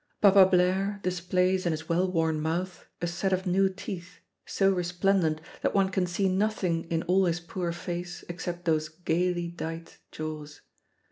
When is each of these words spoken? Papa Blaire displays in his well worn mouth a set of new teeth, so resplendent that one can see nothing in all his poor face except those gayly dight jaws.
Papa 0.19 0.47
Blaire 0.47 0.99
displays 1.03 1.67
in 1.67 1.73
his 1.73 1.87
well 1.87 2.11
worn 2.11 2.41
mouth 2.41 2.87
a 3.03 3.05
set 3.05 3.31
of 3.31 3.45
new 3.45 3.69
teeth, 3.69 4.19
so 4.47 4.71
resplendent 4.73 5.39
that 5.61 5.75
one 5.75 5.89
can 5.89 6.07
see 6.07 6.27
nothing 6.27 6.85
in 6.85 7.03
all 7.03 7.25
his 7.25 7.39
poor 7.39 7.71
face 7.71 8.23
except 8.27 8.65
those 8.65 8.89
gayly 8.89 9.47
dight 9.47 9.99
jaws. 10.11 10.61